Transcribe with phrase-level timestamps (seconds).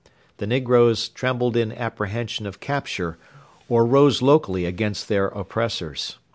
[0.37, 3.19] The negroes trembled in apprehension of capture,
[3.69, 6.17] or rose locally against their oppressors.